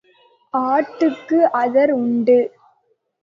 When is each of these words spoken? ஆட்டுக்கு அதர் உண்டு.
ஆட்டுக்கு 0.53 1.39
அதர் 1.53 1.91
உண்டு. 1.91 2.39